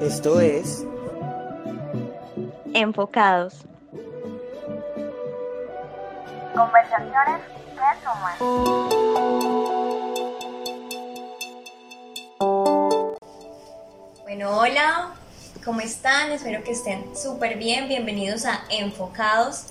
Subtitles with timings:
[0.00, 0.86] Esto es
[2.72, 3.66] Enfocados.
[6.54, 7.42] Conversaciones
[7.74, 8.36] que suman.
[14.22, 15.10] Bueno, hola,
[15.62, 16.32] ¿cómo están?
[16.32, 17.86] Espero que estén súper bien.
[17.86, 19.66] Bienvenidos a Enfocados.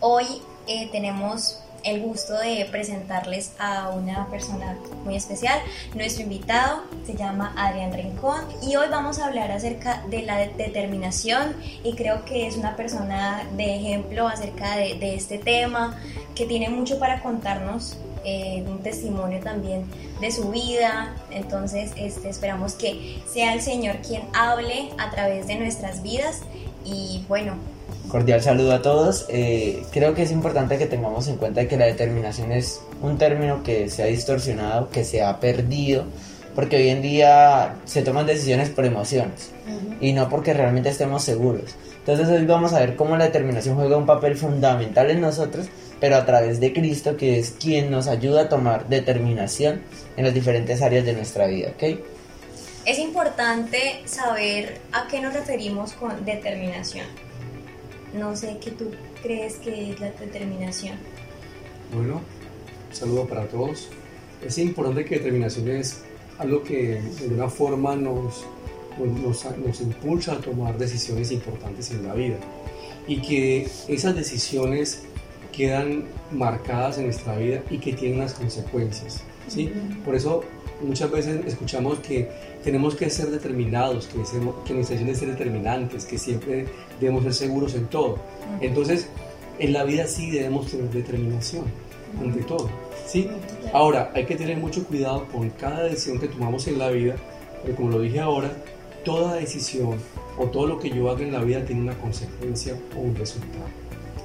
[0.00, 5.58] Hoy eh, tenemos el gusto de presentarles a una persona muy especial.
[5.94, 11.54] Nuestro invitado se llama Adrián Rincón y hoy vamos a hablar acerca de la determinación
[11.84, 15.96] y creo que es una persona de ejemplo acerca de, de este tema
[16.34, 17.96] que tiene mucho para contarnos.
[18.28, 19.84] eh, un testimonio también
[20.20, 25.54] de su vida entonces este, esperamos que sea el Señor quien hable a través de
[25.54, 26.40] nuestras vidas
[26.84, 27.54] y bueno
[28.16, 29.26] Cordial saludo a todos.
[29.28, 33.62] Eh, creo que es importante que tengamos en cuenta que la determinación es un término
[33.62, 36.06] que se ha distorsionado, que se ha perdido,
[36.54, 39.50] porque hoy en día se toman decisiones por emociones
[40.00, 41.74] y no porque realmente estemos seguros.
[41.98, 45.66] Entonces hoy vamos a ver cómo la determinación juega un papel fundamental en nosotros,
[46.00, 49.82] pero a través de Cristo, que es quien nos ayuda a tomar determinación
[50.16, 51.98] en las diferentes áreas de nuestra vida, ¿ok?
[52.86, 57.25] Es importante saber a qué nos referimos con determinación.
[58.16, 58.90] No sé qué tú
[59.22, 60.96] crees que es la determinación.
[61.94, 62.14] Bueno,
[62.88, 63.88] un saludo para todos.
[64.44, 66.02] Es importante que determinación es
[66.38, 68.44] algo que de alguna forma nos,
[68.98, 72.38] nos, nos impulsa a tomar decisiones importantes en la vida
[73.06, 75.02] y que esas decisiones
[75.52, 79.22] quedan marcadas en nuestra vida y que tienen unas consecuencias.
[79.48, 79.72] ¿sí?
[80.04, 80.42] Por eso
[80.82, 82.28] muchas veces escuchamos que
[82.64, 86.66] tenemos que ser determinados, que, ser, que nuestra decisión es ser determinantes, que siempre
[87.00, 88.18] debemos ser seguros en todo.
[88.60, 89.08] Entonces,
[89.58, 91.64] en la vida sí debemos tener determinación,
[92.20, 92.68] ante todo.
[93.06, 93.28] ¿sí?
[93.72, 97.16] Ahora, hay que tener mucho cuidado con cada decisión que tomamos en la vida,
[97.60, 98.50] porque como lo dije ahora,
[99.04, 99.98] toda decisión
[100.38, 103.64] o todo lo que yo haga en la vida tiene una consecuencia o un resultado.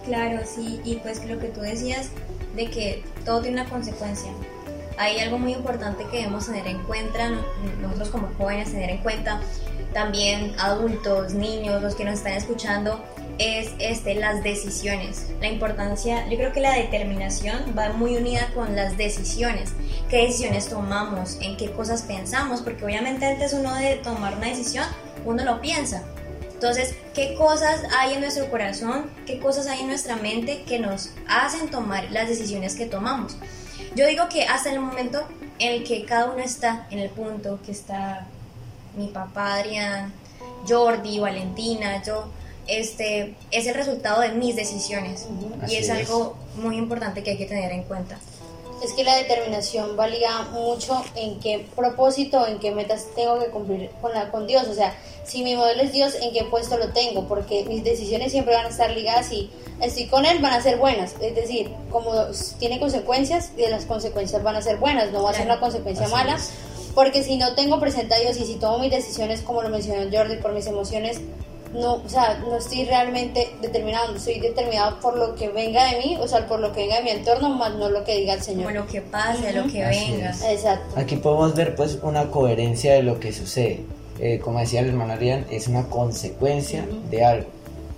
[0.06, 2.10] Claro, sí, y pues lo que tú decías
[2.56, 4.32] de que todo tiene una consecuencia.
[4.98, 7.42] Hay algo muy importante que debemos tener en cuenta, no-
[7.82, 9.40] nosotros como jóvenes tener en cuenta,
[9.94, 13.04] también adultos, niños, los que nos están escuchando,
[13.40, 15.28] es este, las decisiones.
[15.42, 19.72] La importancia, yo creo que la determinación va muy unida con las decisiones.
[20.10, 21.38] ¿Qué decisiones tomamos?
[21.42, 22.62] ¿En qué cosas pensamos?
[22.62, 24.86] Porque obviamente antes uno de tomar una decisión,
[25.26, 26.04] uno lo piensa.
[26.54, 29.10] Entonces, ¿qué cosas hay en nuestro corazón?
[29.26, 33.36] ¿Qué cosas hay en nuestra mente que nos hacen tomar las decisiones que tomamos?
[33.96, 35.24] Yo digo que hasta el momento
[35.60, 38.28] en el que cada uno está en el punto que está
[38.96, 40.14] mi papá Adrián,
[40.68, 42.30] Jordi, Valentina, yo,
[42.68, 45.28] este, es el resultado de mis decisiones
[45.68, 45.90] y es, es.
[45.90, 48.20] algo muy importante que hay que tener en cuenta.
[48.84, 53.92] Es que la determinación valía mucho en qué propósito, en qué metas tengo que cumplir
[54.02, 54.68] con, la, con Dios.
[54.68, 57.28] O sea, si mi modelo es Dios, ¿en qué puesto lo tengo?
[57.28, 60.78] Porque mis decisiones siempre van a estar ligadas y estoy con Él, van a ser
[60.78, 61.14] buenas.
[61.22, 62.12] Es decir, como
[62.58, 66.06] tiene consecuencias, y las consecuencias van a ser buenas, no va a ser una consecuencia
[66.06, 66.36] Así mala.
[66.36, 66.52] es.
[66.96, 70.10] Porque si no tengo presente a Dios y si tomo mis decisiones, como lo mencionó
[70.12, 71.22] Jordi, por mis emociones,
[71.74, 76.18] no, o sea, no estoy realmente determinado, estoy determinado por lo que venga de mí,
[76.20, 78.42] o sea, por lo que venga de mi entorno, más no lo que diga el
[78.42, 78.66] Señor.
[78.66, 80.32] Como lo que pase, lo que Así venga.
[80.32, 80.44] es.
[80.44, 81.00] Exacto.
[81.00, 83.86] Aquí podemos ver pues una coherencia de lo que sucede.
[84.20, 87.48] Eh, como decía el hermano Arián, es una consecuencia de algo.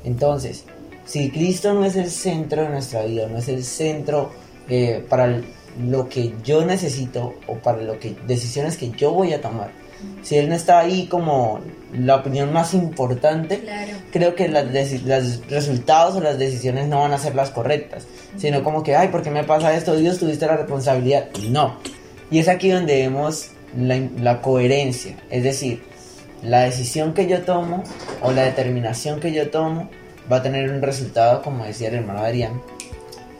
[0.06, 0.64] Entonces,
[1.06, 4.30] si Cristo no es el centro de nuestra vida, no es el centro
[4.70, 5.42] eh, para
[5.82, 9.72] lo que yo necesito o para lo que decisiones que yo voy a tomar,
[10.22, 11.60] si Él no está ahí como
[11.94, 13.92] la opinión más importante, Claro.
[14.12, 14.66] creo que las
[15.06, 18.06] los resultados o las decisiones no van a ser las correctas,
[18.38, 19.96] sino como que, ay, ¿por qué me pasa esto?
[19.96, 21.26] Dios, tuviste la responsabilidad.
[21.42, 21.76] Y no.
[22.32, 25.84] Y es aquí donde vemos la, la coherencia, es decir,
[26.42, 27.84] la decisión que yo tomo
[28.22, 29.90] o la determinación que yo tomo
[30.32, 32.62] va a tener un resultado, como decía el hermano Adrián.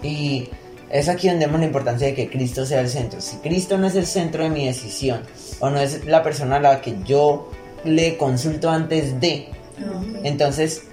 [0.02, 0.50] Y
[0.90, 3.20] es aquí donde vemos la importancia de que Cristo sea el centro.
[3.22, 5.22] Si Cristo no es el centro de mi decisión,
[5.64, 7.50] o no es la persona a la que yo
[7.86, 9.48] le consulto antes de,
[9.80, 10.20] Ok.
[10.26, 10.84] entonces,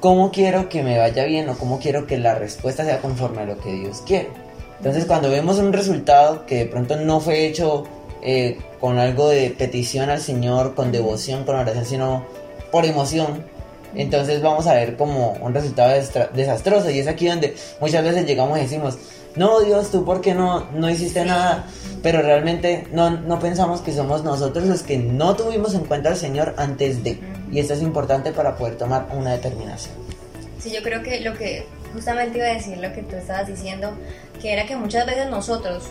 [0.00, 3.44] ¿cómo quiero que me vaya bien o cómo quiero que la respuesta sea conforme a
[3.46, 4.28] lo que Dios quiere?
[4.76, 7.84] Entonces, cuando vemos un resultado que de pronto no fue hecho
[8.22, 12.26] eh, con algo de petición al Señor, con devoción, con oración, sino
[12.70, 13.42] por emoción,
[13.94, 15.94] entonces vamos a ver como un resultado
[16.34, 16.90] desastroso.
[16.90, 18.98] Y es aquí donde muchas veces llegamos y decimos,
[19.36, 21.66] no Dios, tú por qué no, no hiciste nada,
[22.02, 26.16] pero realmente no, no pensamos que somos nosotros los que no tuvimos en cuenta al
[26.16, 27.20] Señor antes de.
[27.50, 29.94] Y esto es importante para poder tomar una determinación.
[30.58, 33.92] Sí, yo creo que lo que justamente iba a decir lo que tú estabas diciendo,
[34.40, 35.84] que era que muchas veces nosotros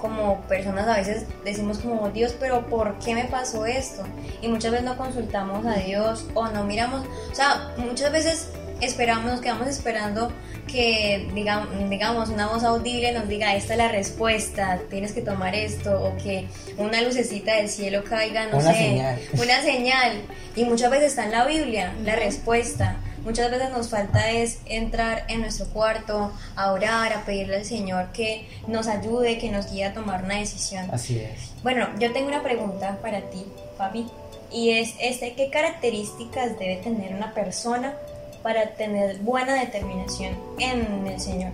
[0.00, 4.02] como personas a veces decimos como Dios, pero ¿por qué me pasó esto?
[4.40, 8.48] Y muchas veces no consultamos a Dios o no miramos, o sea, muchas veces
[8.80, 10.32] esperamos, nos quedamos esperando
[10.66, 15.54] que digamos, digamos una voz audible nos diga esta es la respuesta, tienes que tomar
[15.54, 16.46] esto, o que
[16.76, 19.18] una lucecita del cielo caiga, no Una sé, señal.
[19.34, 20.22] una señal.
[20.56, 22.96] Y muchas veces está en la Biblia la respuesta.
[23.24, 28.12] Muchas veces nos falta es entrar en nuestro cuarto, a orar, a pedirle al Señor
[28.12, 30.88] que nos ayude, que nos guíe a tomar una decisión.
[30.90, 31.50] Así es.
[31.62, 33.44] Bueno, yo tengo una pregunta para ti,
[33.76, 34.06] Fabi,
[34.50, 37.94] y es este, ¿qué características debe tener una persona
[38.42, 41.52] para tener buena determinación en el Señor?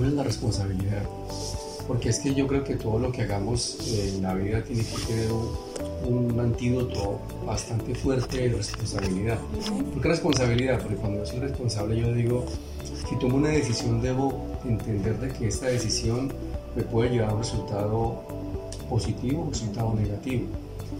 [0.00, 1.02] Es la responsabilidad.
[1.86, 4.96] Porque es que yo creo que todo lo que hagamos en la vida tiene que
[5.06, 5.50] tener un,
[6.06, 9.38] un antídoto bastante fuerte de responsabilidad.
[9.92, 10.80] ¿Por qué responsabilidad?
[10.80, 12.46] Porque cuando yo soy responsable yo digo,
[13.08, 16.32] si tomo una decisión debo entender de que esta decisión
[16.74, 18.22] me puede llevar a un resultado
[18.88, 20.46] positivo o un resultado negativo.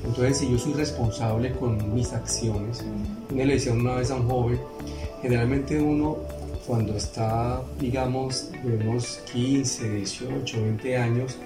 [0.05, 2.85] Entonces, si yo soy responsable con mis acciones,
[3.31, 4.61] una le decía una vez a un joven,
[5.23, 6.17] generalmente uno
[6.67, 11.39] cuando está, digamos, de unos 15, 18, 20 años,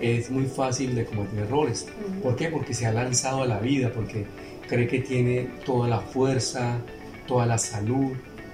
[0.00, 1.86] es muy fácil de cometer errores.
[2.22, 2.48] ¿Por qué?
[2.48, 4.26] Porque se ha lanzado a la vida, porque
[4.68, 6.78] cree que tiene toda la fuerza,
[7.26, 8.12] toda la salud,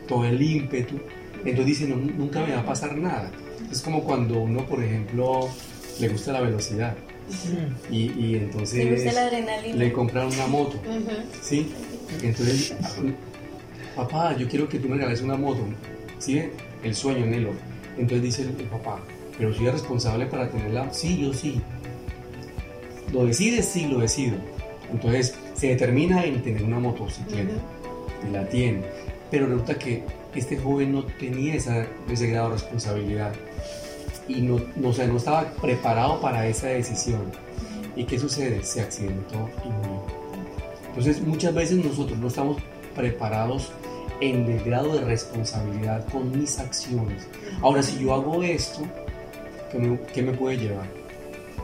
[0.08, 0.96] todo el ímpetu.
[1.44, 3.30] Entonces dice, "No, nunca me va a pasar nada.
[3.70, 5.48] Es como cuando uno, por ejemplo,
[6.00, 6.96] le gusta la velocidad
[7.90, 9.04] y, y entonces
[9.74, 10.78] le compran una moto.
[11.42, 11.72] ¿sí?
[12.22, 12.74] Entonces,
[13.94, 15.60] papá, yo quiero que tú me regales una moto,
[16.18, 16.42] ¿sí?
[16.82, 17.52] El sueño, Nelo.
[17.98, 19.00] Entonces dice el, el papá,
[19.38, 20.92] pero soy responsable para tenerla.
[20.92, 21.60] Sí, yo sí.
[23.12, 23.66] ¿Lo decides?
[23.66, 24.36] Sí, lo decido.
[24.92, 27.54] Entonces se determina en tener una motocicleta
[28.28, 28.82] y la tiene.
[29.30, 33.32] Pero resulta que este joven no tenía esa, ese grado de responsabilidad
[34.28, 37.32] y no, no, o sea, no estaba preparado para esa decisión.
[37.94, 38.62] ¿Y qué sucede?
[38.62, 40.02] Se accidentó y murió.
[40.88, 42.56] Entonces muchas veces nosotros no estamos
[42.94, 43.70] preparados
[44.20, 47.28] en el grado de responsabilidad con mis acciones.
[47.60, 48.80] Ahora, si yo hago esto,
[49.70, 50.86] ¿qué me, qué me puede llevar?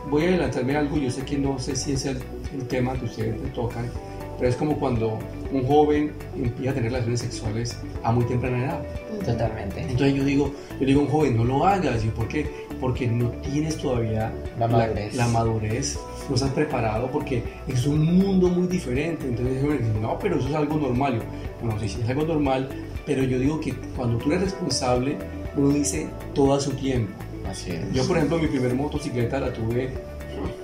[0.09, 2.19] Voy a adelantarme algo, yo sé que no sé si es el,
[2.53, 3.89] el tema que ustedes tocan,
[4.37, 5.17] pero es como cuando
[5.53, 8.81] un joven empieza a tener relaciones sexuales a muy temprana edad.
[9.25, 9.81] Totalmente.
[9.81, 12.03] Entonces yo digo, yo digo a un joven, no lo hagas.
[12.03, 12.49] ¿Y por qué?
[12.81, 15.15] Porque no tienes todavía La madurez.
[15.15, 19.27] la madurez, no estás preparado porque es un mundo muy diferente.
[19.27, 21.15] Entonces yo me digo, no, pero eso es algo normal.
[21.15, 21.21] Yo,
[21.61, 22.67] Bueno, sí, sí, es algo normal,
[23.05, 25.17] pero yo digo que cuando tú eres responsable,
[25.55, 27.13] uno dice todo a su tiempo.
[27.47, 27.91] Así es.
[27.93, 29.91] Yo, por ejemplo, mi primer motocicleta la tuve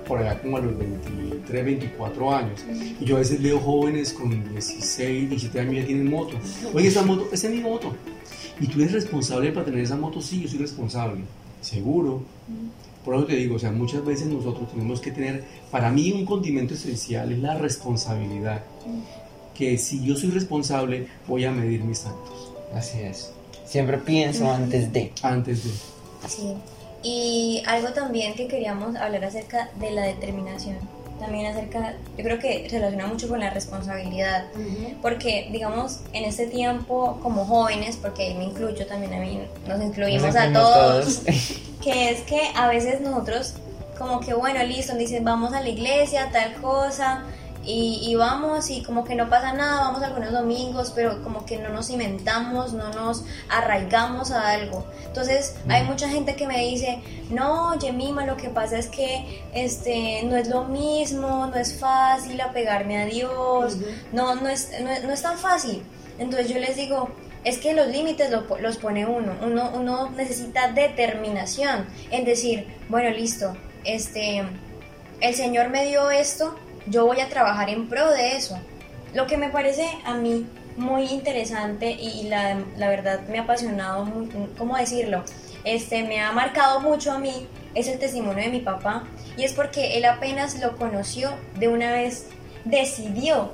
[0.08, 2.66] por allá como a los 23, 24 años.
[3.00, 6.36] Y yo a veces leo jóvenes con 16, 17 años ya tienen moto.
[6.74, 7.94] Oye, esa moto, esa es mi moto.
[8.60, 11.22] Y tú eres responsable para tener esa moto, sí, yo soy responsable.
[11.62, 12.24] Seguro.
[13.06, 16.26] Por eso te digo, o sea, muchas veces nosotros tenemos que tener, para mí un
[16.26, 18.64] condimento esencial es la responsabilidad.
[19.56, 23.32] Que si yo soy responsable, voy a medir mis actos Así es.
[23.66, 25.12] Siempre pienso antes de.
[25.22, 25.70] antes de...
[26.28, 26.54] Sí.
[27.02, 30.78] Y algo también que queríamos hablar acerca de la determinación.
[31.20, 34.46] También acerca, yo creo que relaciona mucho con la responsabilidad.
[35.02, 39.82] Porque, digamos, en este tiempo, como jóvenes, porque ahí me incluyo también a mí, nos
[39.82, 41.22] incluimos Nos a incluimos todos,
[41.84, 43.56] que es que a veces nosotros,
[43.98, 47.26] como que, bueno, listo, dicen, vamos a la iglesia, tal cosa,
[47.70, 51.58] y, y vamos y como que no pasa nada, vamos algunos domingos, pero como que
[51.58, 54.86] no nos cimentamos, no nos arraigamos a algo.
[55.06, 60.22] Entonces hay mucha gente que me dice, no, Yemima, lo que pasa es que este,
[60.24, 63.78] no es lo mismo, no es fácil apegarme a Dios,
[64.12, 65.84] no, no, es, no, es- no es tan fácil.
[66.18, 67.10] Entonces yo les digo,
[67.44, 69.34] es que los límites los pone uno.
[69.42, 69.72] uno.
[69.74, 74.44] Uno necesita determinación en decir, bueno, listo, este,
[75.22, 76.56] el Señor me dio esto,
[76.88, 78.58] yo voy a trabajar en pro de eso.
[79.14, 80.46] Lo que me parece a mí
[80.78, 84.08] muy interesante y, la, la verdad me ha apasionado,
[84.58, 85.24] ¿cómo decirlo?
[85.66, 89.04] Este, me ha marcado mucho a mí es el testimonio de mi papá
[89.38, 92.28] y es porque él apenas lo conoció de una vez
[92.66, 93.52] decidió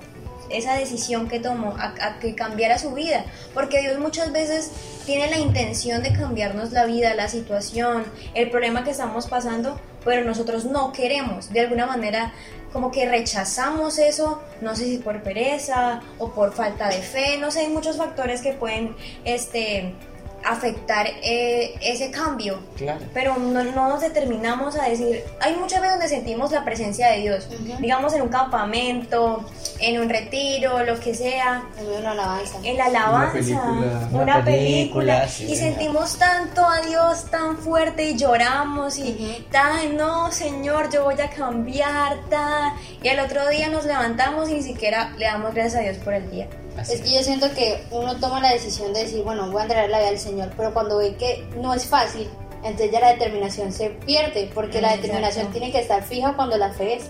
[0.50, 4.72] esa decisión que tomó a, a que cambiara su vida porque Dios muchas veces
[5.06, 8.06] tiene la intención de cambiarnos la vida la situación
[8.36, 12.32] el problema que estamos pasando pero nosotros no queremos de alguna manera
[12.76, 17.50] como que rechazamos eso no sé si por pereza o por falta de fe no
[17.50, 19.96] sé hay muchos factores que pueden este
[20.46, 22.60] afectar eh, ese cambio.
[22.78, 23.00] Claro.
[23.14, 27.20] Pero no, no nos determinamos a decir, hay muchas veces donde sentimos la presencia de
[27.20, 27.48] Dios,
[27.80, 29.46] digamos en un campamento,
[29.80, 32.60] en un retiro, lo que sea, En alabanza.
[32.64, 34.10] la alabanza, película.
[34.12, 39.44] una, película, película, sí, y sentimos tanto a Dios tan fuerte y lloramos y Ujú.
[39.52, 44.54] tan, no, Señor, yo voy a cambiar, tan, y al otro día nos levantamos y
[44.56, 46.48] ni siquiera le damos gracias a Dios por el día.
[46.78, 49.64] Así Es que yo siento que uno toma la decisión de decir, bueno, voy a
[49.64, 52.30] entregar la vida al Señor, pero cuando ve que no es fácil,
[52.64, 55.02] entonces ya la determinación se pierde, porque la Exacto.
[55.08, 57.06] determinación tiene que estar fija cuando la fe es-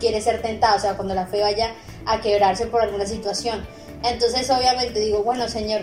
[0.00, 1.72] quiere ser tentada, o sea, cuando la fe vaya
[2.06, 3.66] a quebrarse por alguna situación.
[4.02, 5.82] Entonces, obviamente, digo, bueno, Señor,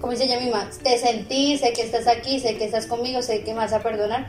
[0.00, 3.42] como dice ella misma, te sentí, sé que estás aquí, sé que estás conmigo, sé
[3.42, 4.26] que me vas a perdonar,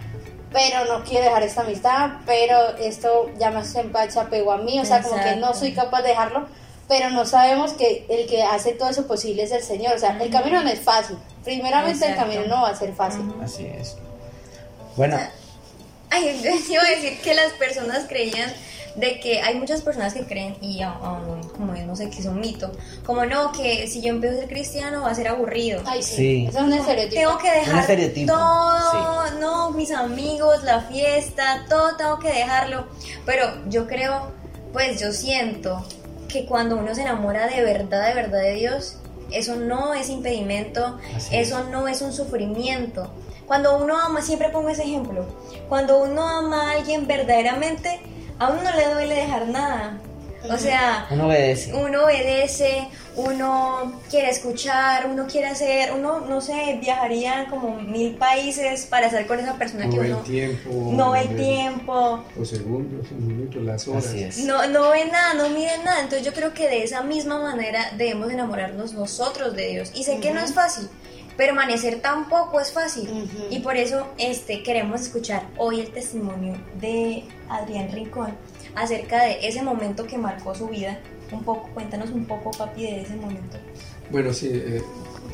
[0.51, 4.79] pero no quiero dejar esta amistad, pero esto ya me hace empacha apego a mí,
[4.79, 5.59] o sea, como que no Exacto.
[5.59, 6.47] soy capaz de dejarlo,
[6.87, 10.17] pero no sabemos que el que hace todo eso posible es el Señor, o sea,
[10.21, 12.31] el camino no es fácil, primeramente el Exacto.
[12.31, 13.21] camino no va a ser fácil.
[13.43, 13.97] Así es.
[14.95, 15.17] Bueno,
[16.09, 18.51] Ay, yo iba a decir que las personas creían
[18.95, 22.39] de que hay muchas personas que creen, y aún como no sé que es un
[22.39, 22.71] mito,
[23.05, 25.81] como no, que si yo empiezo a ser cristiano va a ser aburrido.
[25.85, 26.45] Ay, sí, Sí.
[26.47, 27.19] eso es un estereotipo.
[27.19, 32.87] Tengo que Un dejar estereotipo, todo, no, mis amigos, la fiesta, todo tengo que dejarlo.
[33.25, 34.31] Pero yo creo,
[34.71, 35.85] pues yo siento
[36.27, 38.97] que cuando uno se enamora de verdad, de verdad de Dios,
[39.31, 41.47] eso no es impedimento, Así es.
[41.47, 43.09] eso no es un sufrimiento.
[43.47, 45.25] Cuando uno ama, siempre pongo ese ejemplo,
[45.69, 47.99] cuando uno ama a alguien verdaderamente,
[48.39, 49.99] a uno no le duele dejar nada.
[50.51, 51.73] O sea, uno obedece.
[51.73, 58.85] uno obedece, uno quiere escuchar, uno quiere hacer, uno, no sé, viajaría como mil países
[58.85, 60.69] para estar con esa persona que No uno el tiempo.
[60.93, 64.05] no ve el tiempo, Los segundos, los minutos, las horas.
[64.07, 64.37] Así es.
[64.39, 66.01] no, no ve nada, no mide nada.
[66.01, 69.91] Entonces yo creo que de esa misma manera debemos enamorarnos nosotros de Dios.
[69.95, 70.87] Y sé que no es fácil,
[71.37, 73.29] permanecer tampoco es fácil.
[73.49, 78.35] Y por eso este, queremos escuchar hoy el testimonio de Adrián Rincón
[78.75, 80.99] acerca de ese momento que marcó su vida.
[81.31, 83.57] Un poco, cuéntanos un poco, papi, de ese momento.
[84.11, 84.81] Bueno, sí, eh,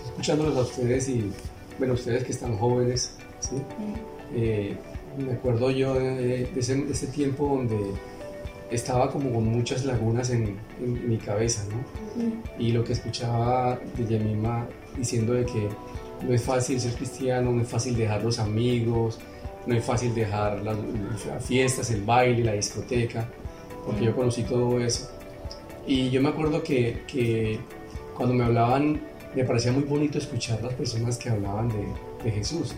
[0.05, 1.31] escuchándolos a ustedes y,
[1.77, 3.57] bueno, ustedes que están jóvenes, ¿sí?
[4.33, 4.77] Eh,
[5.17, 7.77] me acuerdo yo de, de ese, de ese tiempo donde
[8.71, 12.31] estaba como con muchas lagunas en, en mi cabeza, ¿no?
[12.57, 14.65] Y lo que escuchaba de Yemima
[14.98, 15.67] diciendo de que
[16.25, 19.19] no es fácil ser cristiano, no es fácil dejar los amigos,
[19.65, 20.77] no es fácil dejar las,
[21.27, 23.27] las fiestas, el baile, la discoteca,
[23.85, 25.09] porque yo conocí todo eso.
[25.85, 27.59] Y yo me acuerdo que, que
[28.15, 29.01] cuando me hablaban,
[29.35, 31.85] me parecía muy bonito escuchar las personas que hablaban de,
[32.23, 32.75] de Jesús.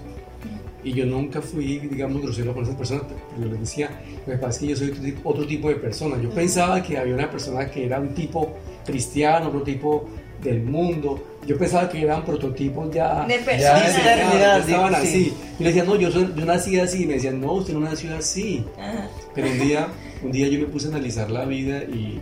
[0.84, 4.62] Y yo nunca fui, digamos, grosero con esas personas, pero yo les decía, me parece
[4.62, 6.22] que yo soy otro tipo, otro tipo de persona.
[6.22, 8.54] Yo pensaba que había una persona que era un tipo
[8.86, 10.10] cristiano, otro tipo
[10.44, 11.24] del mundo.
[11.48, 13.26] Yo pensaba que eran prototipos ya...
[13.26, 13.98] De Ya, personas.
[13.98, 14.98] ya, ya, ya, ya estaban sí.
[15.08, 15.30] así.
[15.60, 17.04] Yo le decía, no, yo, soy- yo nací así.
[17.04, 18.66] Y me decían, no, usted no nació así.
[18.80, 19.10] Ajá.
[19.36, 19.88] Pero un día,
[20.24, 22.20] un día yo me puse a analizar la vida y,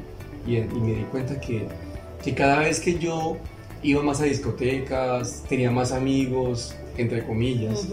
[0.48, 1.68] y- y me di cuenta que,
[2.24, 3.38] que cada vez que yo
[3.84, 7.88] iba más a discotecas, tenía más amigos, entre comillas,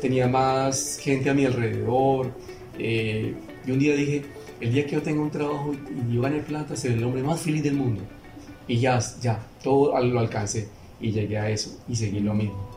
[0.00, 2.30] tenía más gente a mi alrededor.
[2.78, 3.34] eh,
[3.66, 4.22] y un día dije,
[4.60, 5.72] el día que yo tenga un trabajo
[6.08, 8.02] y yo gane plata, seré el hombre más feliz del mundo.
[8.68, 10.68] Y ya, ya, todo lo alcancé
[11.00, 12.72] y llegué a eso y seguí lo mismo.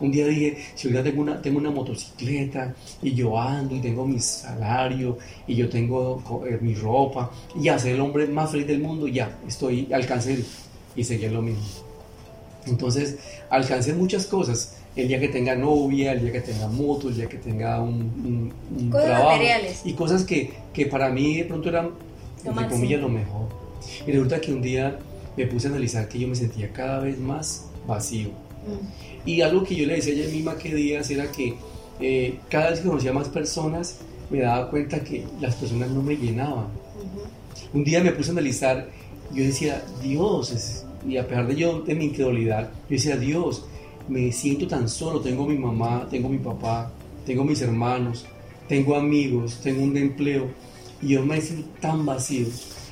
[0.00, 4.06] Un día dije, si ahorita tengo una, tengo una motocicleta y yo ando y tengo
[4.06, 8.66] mi salario y yo tengo eh, mi ropa y ya ser el hombre más feliz
[8.68, 10.44] del mundo, ya, estoy, alcancé
[10.96, 11.62] y seguí lo mismo.
[12.66, 13.18] Entonces,
[13.50, 14.76] alcancé muchas cosas.
[14.94, 17.92] El día que tenga novia, el día que tenga moto, el día que tenga un,
[17.92, 19.30] un- un Cosas trabajo.
[19.30, 19.82] materiales.
[19.84, 21.90] Y cosas que, que para mí de pronto eran,
[22.44, 23.48] entre comillas, lo mejor.
[24.06, 24.98] Y resulta que un día
[25.36, 28.28] me puse a analizar que yo me sentía cada vez más vacío.
[28.30, 29.28] Mm.
[29.28, 31.54] Y algo que yo le decía a ella misma que días era que
[32.00, 33.98] eh, cada vez que conocía más personas,
[34.30, 36.66] me daba cuenta que las personas no me llenaban.
[37.72, 38.88] Un día me puse a analizar,
[39.32, 43.64] yo decía, Dios, es- y a pesar de yo, de mi incredulidad, yo decía, Dios,
[44.08, 46.90] me siento tan solo, tengo mi mamá, tengo mi papá,
[47.26, 48.24] tengo mis hermanos,
[48.68, 50.46] tengo amigos, tengo un empleo,
[51.00, 52.46] y yo me siento tan vacío.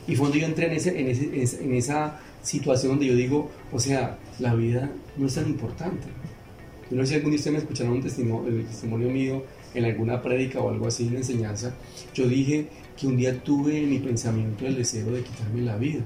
[0.06, 3.50] Y fue cuando yo entré en, ese- en ese- en esa situación donde yo digo,
[3.72, 6.06] o sea, la vida no es tan importante.
[6.90, 9.44] Yo no sé si algún día ustedes me escucharon un testimonio, el testimonio mío
[9.74, 11.74] en alguna prédica o algo así, una enseñanza.
[12.14, 16.00] Yo dije que un día tuve en mi pensamiento el deseo de quitarme la vida.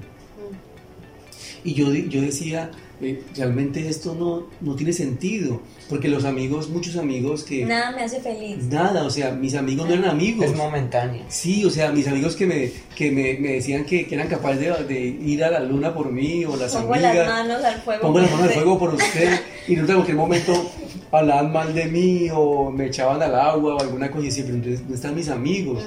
[1.64, 2.71] Y yo, yo decía,
[3.02, 7.64] eh, realmente esto no, no tiene sentido, porque los amigos, muchos amigos que...
[7.64, 8.62] Nada me hace feliz.
[8.70, 10.46] Nada, o sea, mis amigos no eran amigos.
[10.46, 11.22] Es momentáneo.
[11.28, 14.60] Sí, o sea, mis amigos que me, que me, me decían que, que eran capaces
[14.60, 17.14] de, de ir a la luna por mí o las Pongo amigas.
[17.16, 18.02] las manos al fuego.
[18.02, 20.70] Pongo las por manos al fuego por usted y no en cualquier momento
[21.10, 24.56] hablaban mal de mí o me echaban al agua o alguna cosa y decía, pero
[24.56, 25.82] entonces, ¿dónde están mis amigos?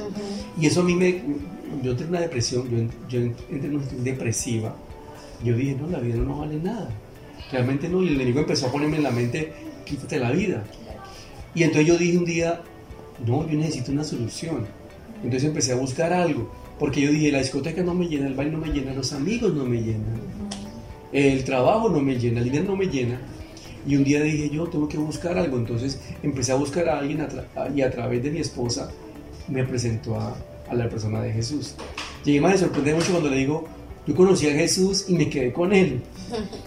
[0.60, 1.22] Y eso a mí me...
[1.84, 2.78] Yo en una depresión, yo,
[3.10, 4.76] yo en- entré en una situación depresiva.
[5.44, 6.90] Yo dije, no, la vida no vale nada.
[7.52, 8.04] Realmente no.
[8.04, 9.54] Y el enemigo empezó a ponerme en la mente,
[9.86, 10.64] quítate la vida.
[11.54, 12.62] Y entonces yo dije un día,
[13.26, 14.66] no, yo necesito una solución.
[15.24, 16.52] Entonces empecé a buscar algo.
[16.80, 19.54] Porque yo dije, la discoteca no me llena, el baile no me llena, los amigos
[19.54, 20.22] no me llenan,
[21.12, 23.20] el trabajo no me llena, el dinero no me llena.
[23.88, 25.58] Y un día dije, yo tengo que buscar algo.
[25.58, 28.92] Entonces empecé a buscar a alguien a y a través de mi esposa
[29.48, 30.36] me presentó a,
[30.70, 31.76] a la persona de Jesús.
[32.24, 33.68] Llegué más me sorprende mucho cuando le digo,
[34.08, 36.02] yo conocí a Jesús y me quedé con él.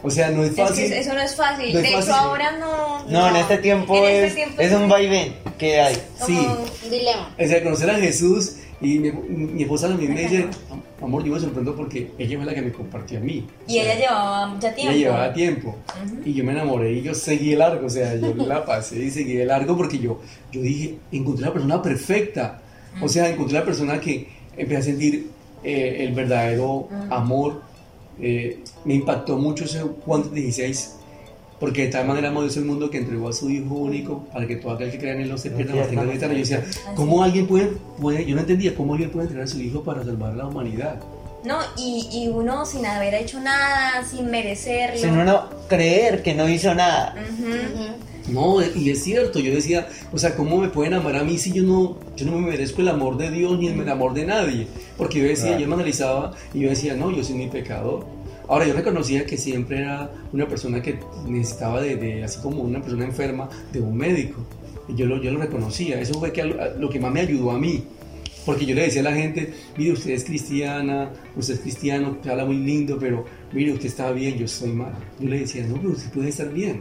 [0.03, 0.93] O sea, no es Es que fácil.
[0.93, 1.73] eso no es fácil.
[1.73, 2.11] No es de fácil.
[2.11, 3.05] hecho, ahora no.
[3.09, 5.97] No, en este tiempo En este es, tiempo es un vaivén que hay.
[6.27, 6.39] Sí.
[6.85, 7.35] Un dilema.
[7.39, 10.47] O sea, conocer a Jesús y mi, mi esposa también me dice,
[11.03, 13.47] amor, yo me sorprendo porque ella fue la que me compartió a mí.
[13.67, 14.93] Y ella llevaba mucho Ella tiempo.
[14.99, 16.17] llevaba tiempo Ujú.
[16.25, 19.11] y yo me enamoré y yo seguí el largo, o sea, yo la pasé y
[19.11, 20.21] seguí el largo porque yo,
[20.53, 22.61] yo dije, encontré la persona perfecta,
[23.03, 25.31] o sea, encontré la persona que empecé a sentir
[25.63, 27.63] eh, el verdadero amor,
[28.21, 30.97] eh, me impactó mucho ese Juan 16,
[31.59, 34.47] porque de tal manera amó Dios el mundo que entregó a su Hijo único para
[34.47, 36.35] que todo aquel que crea en él no se pierda, mas tenga vida eterna.
[36.35, 36.65] Yo decía,
[36.95, 40.03] ¿cómo alguien puede, puede, yo no entendía cómo alguien puede entregar a su Hijo para
[40.05, 41.01] salvar a la humanidad?
[41.45, 44.99] No, y, y uno sin haber hecho nada, sin merecerlo.
[44.99, 47.15] Sin uno creer que no hizo nada.
[47.17, 48.10] Ujú.
[48.33, 51.53] No, y es cierto, yo decía, o sea, ¿cómo me pueden amar a mí si
[51.53, 54.67] yo no, yo no me merezco el amor de Dios ni el amor de nadie?
[54.97, 55.61] Porque yo decía, Claro.
[55.61, 58.07] yo me analizaba y yo decía, no, yo soy mi pecador.
[58.49, 62.81] Ahora, yo reconocía que siempre era una persona que necesitaba de, de- así como una
[62.83, 64.45] persona enferma, de un médico.
[64.89, 67.59] Y yo lo, yo lo reconocía, eso fue que, lo que más me ayudó a
[67.59, 67.85] mí.
[68.47, 72.31] Porque yo le decía a la gente, mire, usted es cristiana, usted es cristiano, te
[72.31, 74.95] habla muy lindo, pero mire, usted está bien, yo estoy mal.
[75.21, 76.81] Yo le decía, no, pero usted puede estar bien.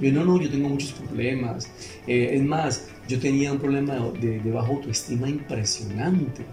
[0.00, 1.68] Yo no, no, yo tengo muchos problemas.
[2.06, 6.44] Eh, es más, yo tenía un problema de, de baja autoestima impresionante.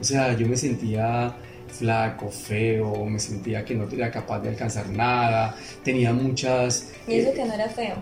[0.00, 1.34] O sea, yo me sentía
[1.68, 6.90] flaco, feo, me sentía que no era capaz de alcanzar nada, tenía muchas...
[7.06, 7.96] Y eso eh, que no era feo.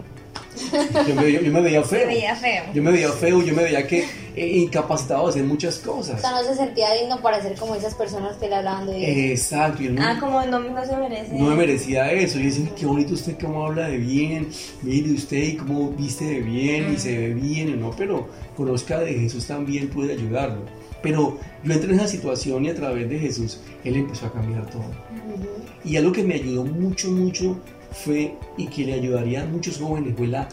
[1.09, 2.07] Yo, me, yo me veía Se feo.
[2.09, 2.65] veía feo.
[2.75, 6.21] Yo me veía feo, yo me veía que eh, incapacitado de hacer muchas O cosas.
[6.21, 9.11] sea, no se sentía digno para ser como esas personas que le hablaban de Dios.
[9.41, 11.35] Exacto, yo no, Ah, como no, no se merece.
[11.35, 12.39] no me merecía eso.
[12.39, 14.49] Y decía, qué bonito usted cómo habla de bien,
[14.83, 18.99] mire usted y cómo viste de bien y se ve bien, y no, pero conozca
[19.01, 20.63] de Jesús también puede ayudarlo.
[21.03, 24.67] Pero yo entré en esa situación y a través de Jesús, Él empezó a cambiar
[24.69, 24.81] todo.
[24.83, 25.47] Ujú.
[25.85, 27.61] Y algo que me ayudó mucho, mucho
[28.05, 30.49] fue, y que le ayudaría a muchos jóvenes, fue la,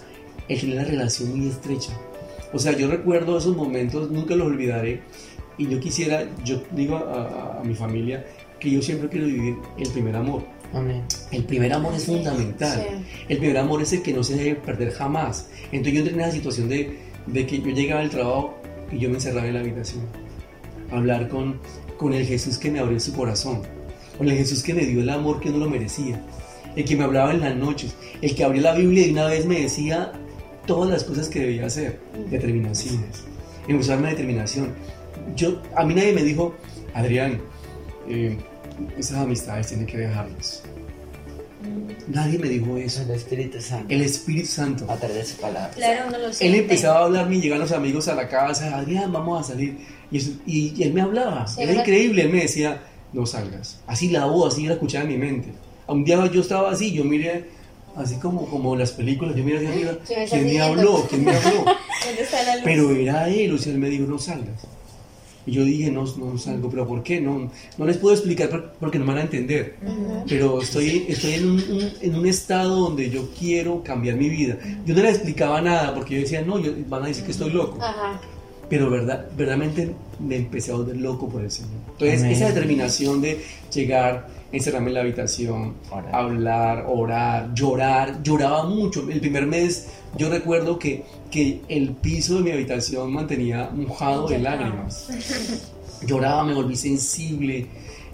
[0.48, 1.92] el tener una relación muy estrecha.
[2.54, 5.02] O sea, yo recuerdo esos momentos, nunca los olvidaré,
[5.58, 7.02] y yo quisiera, yo digo a,
[7.58, 8.26] a- a mi familia,
[8.60, 10.44] que yo siempre quiero vivir el primer amor.
[10.74, 11.04] Amén.
[11.32, 12.80] El primer amor es fundamental.
[12.90, 13.24] Sí.
[13.30, 15.48] El primer amor es el que no se debe perder jamás.
[15.72, 18.56] Entonces yo entré en esa situación de, de que yo llegaba al trabajo
[18.92, 20.04] y yo me encerraba en la habitación.
[20.92, 21.60] A hablar con,
[21.98, 23.62] con el Jesús que me abrió su corazón.
[24.18, 26.20] Con el Jesús que me dio el amor que no lo merecía.
[26.76, 27.96] El que me hablaba en las noches.
[28.22, 30.12] El que abrió la Biblia y una vez me decía
[30.66, 32.00] todas las cosas que debía hacer.
[32.30, 33.24] Determinaciones.
[33.68, 34.74] Empezó a darme determinación.
[35.36, 36.54] Yo, a mí nadie me dijo,
[36.94, 37.40] Adrián,
[38.10, 38.38] eh,
[38.98, 40.64] esas amistades tienen que dejarlas.
[42.08, 43.02] Nadie me dijo eso.
[43.04, 43.86] El Espíritu Santo.
[43.94, 44.86] El Espíritu Santo.
[44.92, 45.70] A través de su palabra.
[45.70, 49.12] Claro, uno lo Él empezaba a hablarme y llegaban los amigos a la casa, Adrián,
[49.14, 49.78] vamos a salir.
[50.12, 51.84] Y, eso- y- y él me hablaba, Sí, era ¿verdad?
[51.88, 52.82] increíble, él me decía,
[53.14, 53.80] no salgas.
[53.88, 55.50] Así la voz, así la escuchaba en mi mente.
[55.88, 57.46] Un día yo estaba así, yo miré,
[57.96, 61.06] así como, como las películas, yo miré hacia arriba, Sí, me está ¿quién me habló?
[61.10, 61.66] ¿Quién me habló?
[62.64, 64.62] Pero era él, o sea, él me dijo, no salgas.
[65.46, 67.20] Y yo dije, no, no salgo, pero ¿por qué?
[67.20, 69.76] No, no les puedo explicar por- porque no me van a entender.
[69.86, 70.24] Ujú.
[70.30, 74.58] Pero estoy, estoy en, un, un- en un estado donde yo quiero cambiar mi vida.
[74.86, 77.52] Yo no les explicaba nada porque yo decía, no, yo- van a decir que estoy
[77.52, 77.78] loco.
[77.82, 78.22] Ajá.
[78.70, 81.72] Pero verdad, verdaderamente me empecé a volver loco por el Señor.
[81.92, 82.32] Entonces, Amén.
[82.32, 83.44] esa determinación de
[83.74, 86.16] llegar, encerrarme en la habitación, Orar.
[86.16, 89.10] hablar, orar, llorar, lloraba mucho.
[89.10, 94.40] El primer mes yo recuerdo que, que el piso de mi habitación mantenía mojado de
[94.40, 95.10] lágrimas.
[96.06, 97.66] Lloraba, me volví sensible,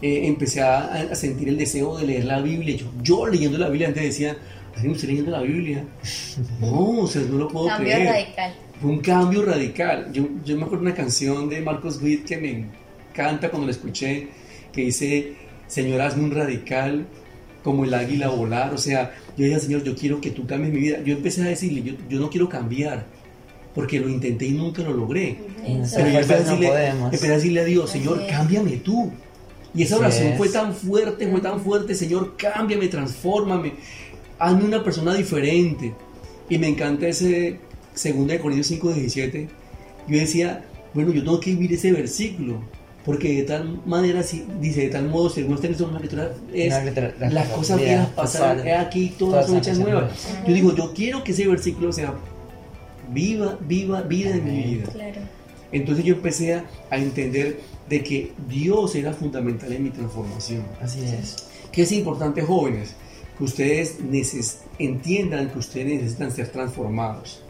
[0.01, 2.75] eh, empecé a, a sentir el deseo de leer la Biblia.
[2.77, 4.37] Yo, yo leyendo la Biblia antes decía,
[4.75, 5.83] ¿alguien estoy leyendo la Biblia?
[6.61, 8.07] No, o sea, no lo puedo Cambio creer.
[8.13, 8.53] radical.
[8.79, 10.09] Fue un cambio radical.
[10.13, 12.65] Yo, yo me acuerdo de una canción de Marcos Witt que me
[13.11, 14.29] encanta cuando la escuché,
[14.71, 15.33] que dice,
[15.69, 17.05] Señor, hazme un radical
[17.63, 18.73] como el águila volar.
[18.73, 21.01] O sea, yo dije, Señor, yo quiero que tú cambies mi vida.
[21.05, 23.05] Yo empecé a decirle, yo, yo no quiero cambiar,
[23.73, 25.37] porque lo intenté y nunca lo logré.
[25.65, 25.95] Eso.
[25.95, 27.05] Pero yo empecé a, fuerzas no decirle, podemos.
[27.05, 29.11] empecé a decirle a Dios, Señor, cámbiame tú.
[29.73, 30.37] Y esa oración es.
[30.37, 33.73] fue tan fuerte, fue tan fuerte, Señor, cámbiame, transfórmame,
[34.39, 35.93] hazme una persona diferente.
[36.49, 37.59] Y me encanta ese
[37.93, 39.47] 2 de Corintios 5, 17.
[40.07, 42.61] Yo decía, bueno, yo tengo que vivir ese versículo.
[43.05, 46.67] Porque de tal manera, si- dice, de tal modo, según está en una lectura, es
[46.73, 50.01] Una letra- las las cosas viejas pasaron, aquí todas todas son hechas nuevas.
[50.03, 50.47] nuevas.
[50.47, 52.13] Yo digo, yo quiero que ese versículo sea
[53.11, 54.89] viva, viva, vida en mi vida.
[54.91, 55.21] Claro.
[55.71, 60.63] Entonces yo empecé a, a entender de que Dios era fundamental en mi transformación.
[60.81, 61.47] Así es.
[61.71, 62.95] Que es importante, jóvenes,
[63.37, 67.41] que ustedes neces- entiendan que ustedes necesitan ser transformados.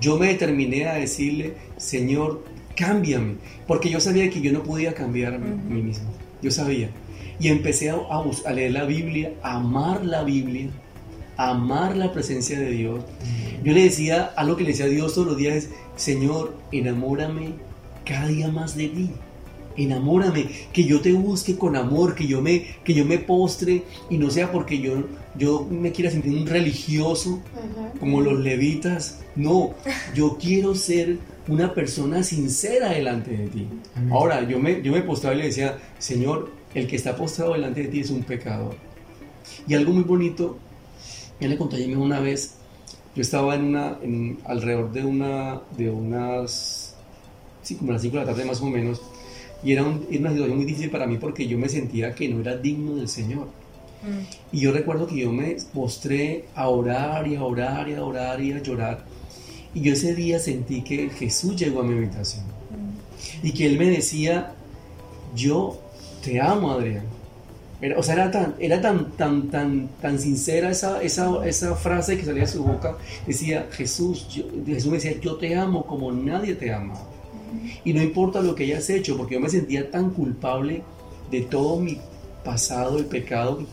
[0.00, 2.42] Yo me determiné a decirle, Señor,
[2.76, 3.36] cámbiame,
[3.66, 6.08] porque yo sabía que yo no podía cambiar a mí, mismo.
[6.42, 6.90] Yo sabía.
[7.40, 10.68] Y empecé a, a leer la Biblia, a amar la Biblia,
[11.36, 13.04] a amar la presencia de Dios.
[13.64, 17.54] Yo le decía, algo que le decía a Dios todos los días es, Señor, enamórame
[18.04, 19.10] cada día más de ti.
[19.76, 24.18] Enamórame, que yo te busque con amor, que yo me, que yo me postre y
[24.18, 25.04] no sea porque yo,
[25.36, 27.98] yo me quiera sentir un religioso Ujú.
[27.98, 29.20] como los levitas.
[29.34, 29.74] No,
[30.14, 33.68] yo quiero ser una persona sincera delante de ti.
[33.94, 34.12] Amén.
[34.12, 37.82] Ahora, yo me, yo me postraba y le decía, Señor, el que está postrado delante
[37.82, 38.74] de ti es un pecador.
[39.66, 40.58] Y algo muy bonito,
[41.40, 42.54] ya le conté a Jimmy una vez,
[43.14, 46.94] yo estaba en una, en, alrededor de una, de unas,
[47.62, 49.00] sí, como las 5 de la tarde más o menos,
[49.62, 52.28] y era, un- era una situación muy difícil para mí porque yo me sentía que
[52.28, 53.46] no era digno del Señor.
[54.02, 54.56] Mm.
[54.56, 58.40] Y yo recuerdo que yo me postré a orar y a orar y a orar
[58.40, 59.04] y a llorar.
[59.74, 62.44] Y yo ese día sentí que Jesús llegó a mi habitación.
[63.42, 64.52] Y que Él me decía,
[65.34, 65.78] yo
[66.22, 67.04] te amo, Adrián.
[67.80, 72.16] Era- o sea, era tan, era tan, tan, tan, tan sincera esa, esa, esa frase
[72.16, 72.96] que salía de su boca.
[73.26, 76.94] Decía, Jesús, yo- Jesús me decía, yo te amo como nadie te ama.
[77.84, 80.82] Y no importa lo que hayas hecho, porque yo me sentía tan culpable
[81.30, 81.98] de todo mi
[82.44, 83.66] pasado, el pecado.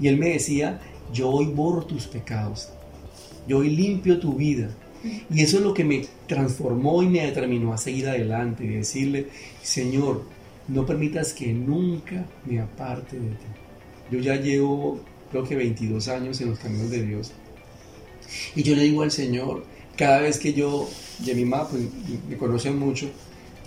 [0.00, 0.80] Y Él me decía,
[1.12, 2.70] yo hoy borro tus pecados.
[3.46, 4.70] Yo hoy limpio tu vida.
[5.30, 9.28] Y eso es lo que me transformó y me determinó a seguir adelante y decirle,
[9.62, 10.22] Señor,
[10.66, 13.46] no permitas que nunca me aparte de ti.
[14.10, 17.32] Yo ya llevo, creo que 22 años en los caminos de Dios.
[18.54, 19.64] Y yo le digo al Señor,
[19.98, 20.88] cada vez que yo,
[21.22, 21.82] y a mi mamá pues,
[22.28, 23.10] me conoce mucho,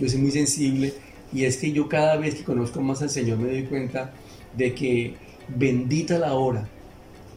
[0.00, 0.94] yo soy muy sensible,
[1.32, 4.12] y es que yo cada vez que conozco más al Señor me doy cuenta
[4.56, 5.14] de que
[5.48, 6.66] bendita la hora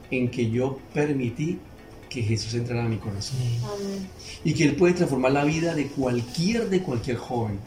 [0.10, 1.60] en que yo permití
[2.10, 4.08] que Jesús entrara a mi corazón Amén.
[4.44, 7.60] y que Él puede transformar la vida de cualquier, de cualquier joven.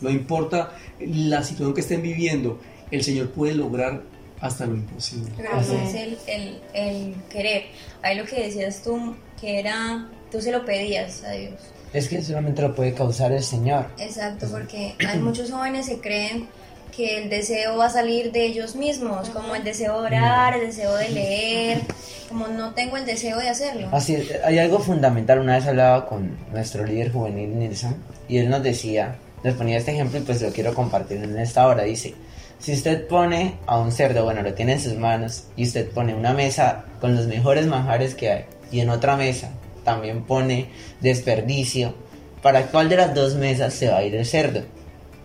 [0.00, 2.58] No importa la situación que estén viviendo,
[2.90, 4.02] el Señor puede lograr
[4.40, 5.30] hasta lo imposible.
[5.52, 5.80] Amén.
[5.82, 7.64] es el, el, el querer.
[8.02, 11.54] Ahí lo que decías tú, que era, tú se lo pedías a Dios.
[11.92, 13.86] Es que solamente lo puede causar el Señor.
[13.98, 16.48] Exacto, porque hay muchos jóvenes que creen
[16.96, 20.66] que el deseo va a salir de ellos mismos, como el deseo de orar, el
[20.66, 21.80] deseo de leer,
[22.28, 23.88] como no tengo el deseo de hacerlo.
[23.92, 25.40] Así es, hay algo fundamental.
[25.40, 27.96] Una vez hablaba con nuestro líder juvenil Nilsson
[28.28, 31.66] y él nos decía, nos ponía este ejemplo y pues lo quiero compartir en esta
[31.66, 31.84] hora.
[31.84, 32.14] Dice,
[32.58, 36.14] si usted pone a un cerdo, bueno, lo tiene en sus manos y usted pone
[36.14, 39.50] una mesa con los mejores manjares que hay y en otra mesa
[39.84, 40.68] también pone
[41.00, 41.94] desperdicio,
[42.42, 44.62] ¿para cuál de las dos mesas se va a ir el cerdo?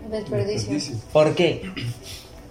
[0.09, 0.73] Desperdicio.
[0.73, 1.61] Desperdicio, ¿Por qué?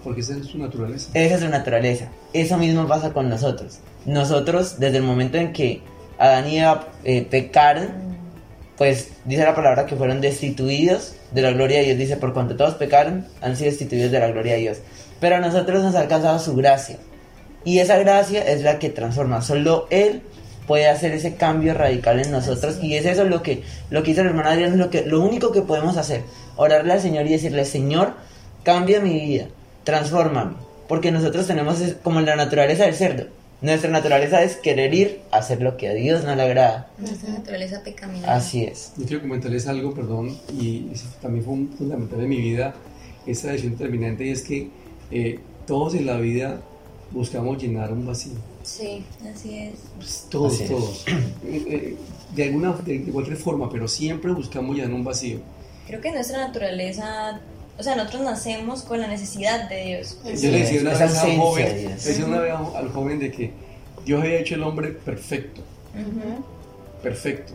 [0.03, 1.11] Porque esa es su naturaleza.
[1.15, 2.09] Esa es su naturaleza.
[2.33, 3.79] Eso mismo pasa con nosotros.
[4.05, 5.81] Nosotros, desde el momento en que
[6.19, 7.89] Adán y Eva eh, pecaron,
[8.77, 11.99] pues dice la palabra que fueron destituidos de la gloria de Dios.
[11.99, 14.79] Dice, por cuanto todos pecaron, han sido destituidos de la gloria de Dios.
[15.21, 16.99] Pero a nosotros nos ha alcanzado su gracia.
[17.65, 19.41] Y esa gracia es la que transforma.
[19.41, 20.23] Solo Él
[20.67, 22.77] puede hacer ese cambio radical en nosotros.
[22.77, 25.05] Así Y es eso lo que, lo que hizo el hermano Adrián, es lo, que,
[25.05, 26.23] lo único que podemos hacer.
[26.57, 28.15] Orarle al Señor y decirle, Señor,
[28.63, 29.47] cambia mi vida,
[29.85, 30.55] transfórmame.
[30.89, 33.25] Porque nosotros tenemos es como la naturaleza del cerdo.
[33.63, 36.89] Nuestra naturaleza es querer ir a hacer lo que a Dios no le agrada.
[36.99, 38.35] Nuestra naturaleza pecaminosa.
[38.35, 38.93] Así es.
[38.99, 42.75] Yo quiero comentarles algo, perdón, y eso también fue un fundamental de mi vida,
[43.27, 44.69] esa decisión determinante, y es que
[45.11, 46.61] eh, todos en la vida
[47.11, 48.35] buscamos llenar un vacío.
[48.65, 49.05] Sí.
[49.33, 49.75] Así es.
[49.97, 50.71] Pues, todos, Así es.
[50.71, 51.05] todos.
[51.47, 51.97] Eh, eh,
[52.35, 55.39] de alguna, de, de cualquier forma, pero siempre buscamos llenar un vacío.
[55.87, 57.41] Creo que nuestra naturaleza,
[57.79, 60.19] o sea, nosotros nacemos con la necesidad de Dios.
[60.25, 63.19] Yo le decía una vez a ausencia joven, le decía una vez a al joven
[63.21, 63.51] de que
[64.05, 65.61] Dios había hecho el hombre perfecto,
[65.95, 66.43] Ujú.
[67.03, 67.53] perfecto,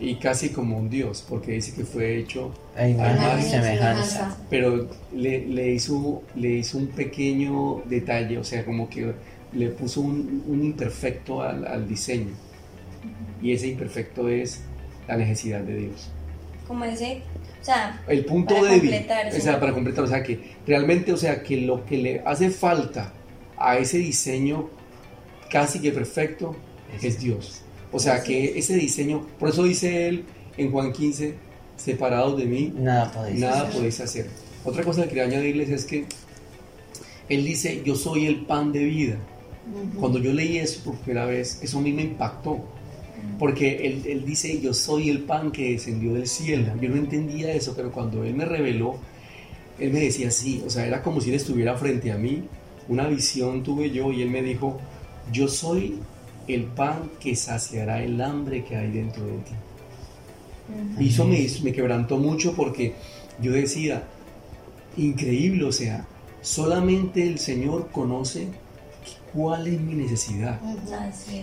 [0.00, 4.36] y casi como un Dios, porque dice que fue hecho Hay imagen semejanza.
[4.50, 9.12] pero le, le hizo, le hizo un pequeño detalle, o sea, como que
[9.52, 12.34] le puso un, un imperfecto al, al diseño.
[13.42, 14.60] Y ese imperfecto es
[15.06, 16.10] la necesidad de Dios.
[16.66, 17.22] Como ese,
[17.60, 21.12] o sea, El punto Para débil, completar, o sea, para completar, o sea, que realmente,
[21.12, 23.12] o sea, que lo que le hace falta
[23.56, 24.68] a ese diseño
[25.50, 26.56] casi que perfecto
[27.02, 27.62] es Dios.
[27.92, 30.24] O sea que ese diseño, por eso dice él
[30.56, 31.34] en Juan 15,
[31.76, 33.72] separados de mí, Nada podéis nada hacer.
[33.72, 34.26] podéis hacer.
[34.64, 36.04] Otra cosa que quería añadirles es que
[37.28, 39.16] él dice, yo soy el pan de vida.
[39.98, 42.64] Cuando yo leí eso por primera vez, eso a mí me impactó.
[43.38, 46.72] Porque él, él dice, yo soy el pan que descendió del cielo.
[46.80, 48.98] Yo no entendía eso, pero cuando él me reveló,
[49.78, 52.44] él me decía así, o sea, era como si él estuviera frente a mí.
[52.88, 54.78] Una visión tuve yo y él me dijo,
[55.32, 55.98] yo soy
[56.46, 59.52] el pan que saciará el hambre que hay dentro de ti.
[60.98, 62.94] Y eso me, me quebrantó mucho porque
[63.40, 64.04] yo decía,
[64.96, 66.06] increíble, o sea,
[66.40, 68.48] solamente el Señor conoce
[69.32, 70.60] cuál es mi necesidad.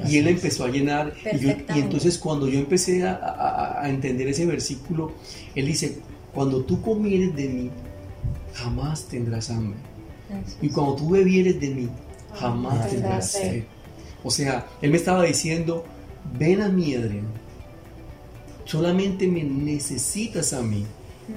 [0.09, 1.13] Y él empezó a llenar.
[1.33, 5.11] Y, yo- y entonces cuando yo empecé a, a- a entender ese versículo,
[5.55, 5.99] él dice,
[6.33, 7.69] cuando tú comieres de mí,
[8.53, 9.77] jamás tendrás hambre.
[10.61, 11.89] Y cuando tú bebieres de mí,
[12.33, 13.41] jamás Jamás tendrás sed.
[13.51, 13.63] sed.
[14.23, 15.85] O sea, él me estaba diciendo,
[16.39, 17.27] ven a mí, Adrián.
[18.65, 20.85] Solamente me necesitas a mí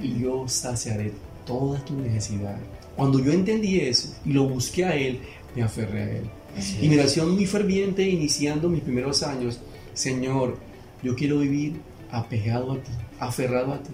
[0.01, 1.11] y yo saciaré
[1.45, 2.57] toda tu necesidad.
[2.95, 5.19] Cuando yo entendí eso y lo busqué a él,
[5.57, 6.29] me aferré a él.
[6.55, 9.59] Así Y mi oración muy ferviente, iniciando mis primeros años,
[9.95, 10.57] Señor,
[11.01, 13.89] yo quiero vivir apegado a ti, aferrado a ti,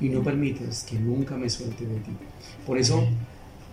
[0.00, 2.10] y no permitas que nunca me suelte de ti.
[2.66, 3.06] Por eso,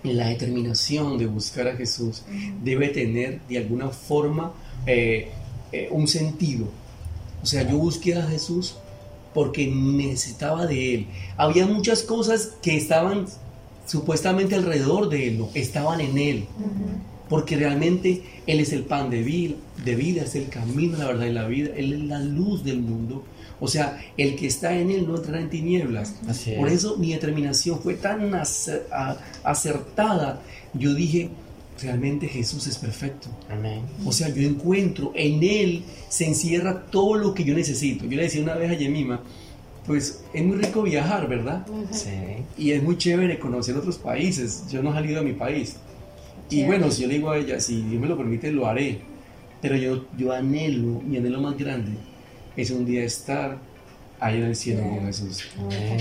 [0.04, 2.24] la determinación de buscar a Jesús
[2.62, 4.52] debe tener de alguna forma
[4.86, 5.30] eh,
[5.72, 6.68] eh, un sentido.
[7.42, 8.76] O sea, yo busqué a Jesús
[9.34, 11.08] porque necesitaba de Él.
[11.38, 13.26] Había muchas cosas que estaban
[13.86, 16.48] supuestamente alrededor de Él, no, estaban en Él
[17.32, 21.28] porque realmente Él es el pan de vida, de vida, es el camino, la verdad
[21.28, 23.24] y la vida, Él es la luz del mundo.
[23.62, 26.16] O sea, el que está en Él no entrará en tinieblas.
[26.28, 26.80] Así Por es.
[26.80, 28.34] eso mi determinación fue tan
[29.46, 30.42] acertada.
[30.74, 31.30] Yo dije,
[31.82, 33.30] realmente Jesús es perfecto.
[33.50, 33.80] Amén.
[34.06, 38.04] O sea, yo encuentro, en Él se encierra todo lo que yo necesito.
[38.04, 39.22] Yo le decía una vez a Yemima,
[39.88, 41.66] pues es muy rico viajar, ¿verdad?
[41.92, 42.10] Sí.
[42.58, 44.66] Y es muy chévere conocer otros países.
[44.70, 45.78] Yo no he salido de mi país.
[46.52, 49.00] Y bueno, si yo le digo a ella, si Dios me lo permite, lo haré.
[49.62, 51.92] Pero yo, yo anhelo, mi anhelo más grande
[52.58, 53.58] es un día estar
[54.20, 55.44] ahí en el cielo con Jesús.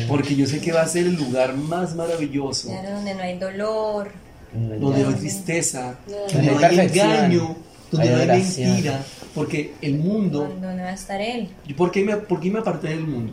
[0.09, 3.39] Porque yo sé que va a ser el lugar más maravilloso, Claro, donde no hay
[3.39, 4.11] dolor.
[4.53, 7.57] donde no hay tristeza, Donde donde no hay engaño,
[7.91, 9.05] donde hay no hay mentira.
[9.35, 11.49] Porque el mundo Donde no va a estar Él.
[11.69, 13.33] ¿Y por qué, me, por qué me aparté del mundo?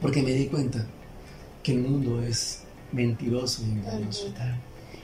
[0.00, 0.84] Porque me di cuenta
[1.62, 4.32] que el mundo es mentiroso y engañoso.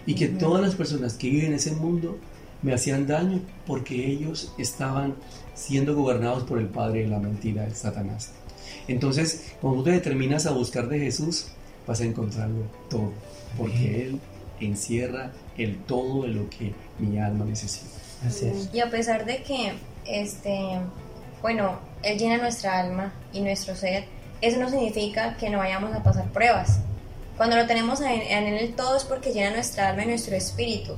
[0.08, 2.16] Y que todas las personas que viven en ese mundo
[2.62, 5.14] me hacían daño porque ellos estaban
[5.54, 8.32] siendo gobernados por el padre de la mentira, el Satanás.
[8.88, 11.48] Entonces, cuando tú te determinas a buscar de Jesús,
[11.86, 13.12] vas a encontrarlo todo,
[13.58, 14.18] porque Él
[14.60, 17.90] encierra el todo de lo que mi alma necesita.
[18.26, 18.70] Así es.
[18.72, 19.74] Y a pesar de que,
[20.06, 20.78] este,
[21.42, 24.06] bueno, Él llena nuestra alma y nuestro ser,
[24.40, 26.80] eso no significa que no vayamos a pasar pruebas.
[27.38, 30.94] Cuando lo tenemos en, en Él todo es porque llena nuestra alma y nuestro espíritu.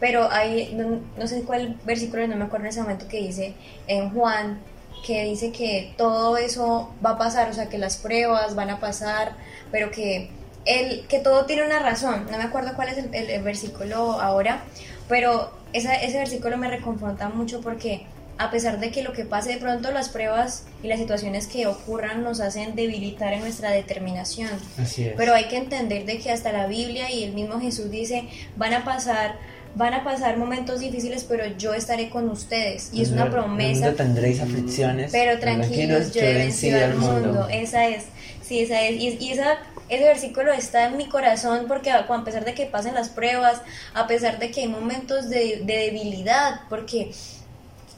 [0.00, 3.54] Pero hay, no, no sé cuál versículo, no me acuerdo en ese momento, que dice
[3.86, 4.58] en Juan,
[5.06, 8.80] que dice que todo eso va a pasar, o sea, que las pruebas van a
[8.80, 9.32] pasar,
[9.70, 10.30] pero que,
[10.64, 12.26] él, que todo tiene una razón.
[12.30, 14.62] No me acuerdo cuál es el, el- el versículo ahora,
[15.08, 18.06] pero esa- ese versículo me reconforta mucho porque
[18.38, 21.66] a pesar de que lo que pase de pronto las pruebas y las situaciones que
[21.66, 24.50] ocurran nos hacen debilitar en nuestra determinación.
[24.78, 25.14] Así es.
[25.16, 28.24] Pero hay que entender de que hasta la Biblia y el mismo Jesús dice,
[28.56, 29.36] van a pasar,
[29.74, 32.90] van a pasar momentos difíciles, pero yo estaré con ustedes.
[32.92, 33.86] Y es una promesa.
[33.86, 35.12] mundo tendréis aflicciones.
[35.12, 37.48] Pero tranquilos, yo he vencido al mundo.
[37.50, 38.04] Esa es,
[38.42, 38.96] sí, esa es.
[38.96, 42.66] Y, y esa, ese versículo está en mi corazón porque a, a pesar de que
[42.66, 43.60] pasen las pruebas,
[43.94, 47.12] a pesar de que hay momentos de, de debilidad, porque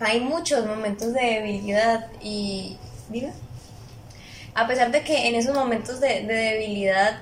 [0.01, 2.77] hay muchos momentos de debilidad y...
[3.09, 3.33] Diga.
[4.55, 7.21] A pesar de que en esos momentos de, de debilidad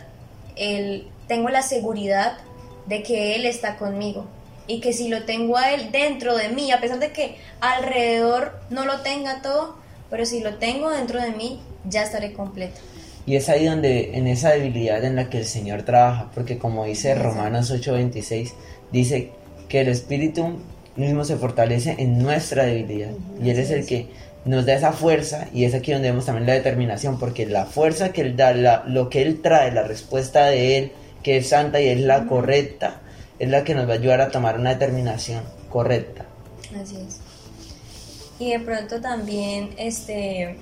[0.57, 2.39] el, tengo la seguridad
[2.87, 4.27] de que Él está conmigo
[4.67, 8.61] y que si lo tengo a Él dentro de mí, a pesar de que alrededor
[8.71, 9.77] no lo tenga todo,
[10.11, 12.81] pero si lo tengo dentro de mí, ya estaré completo.
[13.25, 16.85] Y es ahí donde, en esa debilidad en la que el Señor trabaja, porque como
[16.85, 18.53] dice Romanos 8:26,
[18.91, 19.31] dice
[19.69, 20.59] que el Espíritu
[20.97, 23.11] mismo se fortalece en nuestra debilidad.
[23.43, 24.09] Y Él es el que
[24.45, 28.13] nos da esa fuerza y es aquí donde vemos también la determinación, porque la fuerza
[28.13, 31.81] que Él da, la- lo que Él trae, la respuesta de Él, que es santa
[31.81, 33.01] y es la correcta,
[33.39, 36.25] es la que nos va a ayudar a tomar una determinación correcta.
[36.81, 37.21] Así es.
[38.39, 40.57] Y de pronto también, este,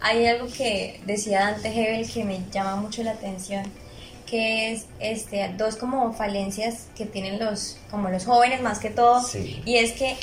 [0.00, 3.62] hay algo que decía Dante Hebel que me llama mucho la atención,
[4.28, 9.22] que es, este, dos como falencias que tienen los, como los jóvenes más que todo,
[9.22, 9.62] Sí.
[9.64, 10.16] y es que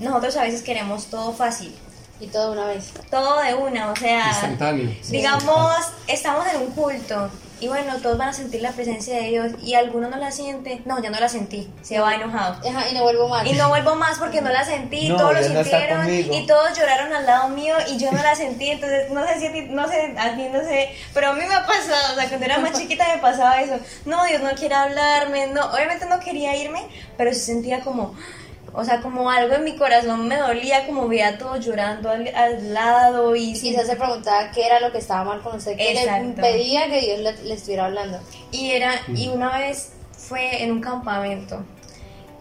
[0.00, 1.74] nosotros a veces queremos todo fácil.
[2.20, 2.92] Y todo una vez.
[3.10, 4.94] todo de una, o sea, Instantáneo.
[5.10, 5.74] digamos,
[6.06, 7.28] estamos en un culto
[7.64, 10.82] y bueno, todos van a sentir la presencia de Dios y alguno no la siente,
[10.84, 12.60] no, ya no la sentí, se va enojado.
[12.68, 13.46] Ajá, y no vuelvo más.
[13.46, 16.00] Y no vuelvo más porque no la sentí, No, todos lo no sintieron
[16.34, 19.46] y todos lloraron al lado mío y yo no la sentí, entonces no sé si
[19.46, 22.14] a ti- no sé, a ti no sé, pero a mí me ha pasado, o
[22.20, 26.04] sea, cuando era más chiquita me pasaba eso, no, Dios no quiere hablarme, no, obviamente
[26.06, 28.14] no quería irme, pero sí sentía como,
[28.74, 32.28] o sea, como algo en mi corazón me dolía, como veía a todos llorando al,
[32.34, 35.94] al lado y Quizás se preguntaba qué era lo que estaba mal con usted, que
[35.94, 38.18] le impedía que Dios le, le estuviera hablando.
[38.50, 41.64] Y era, y una vez fue en un campamento.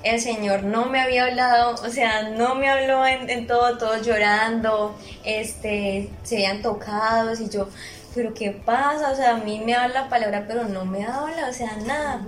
[0.04, 4.06] El Señor no me había hablado, o sea, no me habló en, en todo, todos
[4.06, 7.70] llorando, este, se habían tocado y yo,
[8.14, 9.12] pero ¿qué pasa?
[9.12, 12.22] O sea, a mí me habla la palabra, pero no me habla, o sea, nada.